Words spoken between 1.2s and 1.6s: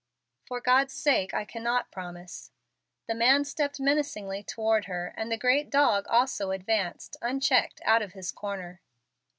I